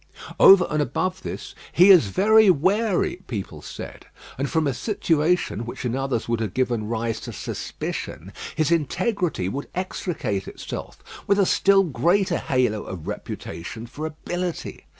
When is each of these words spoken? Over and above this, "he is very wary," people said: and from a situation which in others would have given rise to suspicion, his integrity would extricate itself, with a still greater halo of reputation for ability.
Over 0.39 0.65
and 0.71 0.81
above 0.81 1.21
this, 1.21 1.53
"he 1.71 1.91
is 1.91 2.07
very 2.07 2.49
wary," 2.49 3.17
people 3.27 3.61
said: 3.61 4.07
and 4.35 4.49
from 4.49 4.65
a 4.65 4.73
situation 4.73 5.63
which 5.63 5.85
in 5.85 5.95
others 5.95 6.27
would 6.27 6.39
have 6.39 6.55
given 6.55 6.87
rise 6.87 7.19
to 7.19 7.31
suspicion, 7.31 8.33
his 8.55 8.71
integrity 8.71 9.47
would 9.47 9.69
extricate 9.75 10.47
itself, 10.47 11.03
with 11.27 11.37
a 11.37 11.45
still 11.45 11.83
greater 11.83 12.39
halo 12.39 12.81
of 12.81 13.05
reputation 13.07 13.85
for 13.85 14.07
ability. 14.07 14.87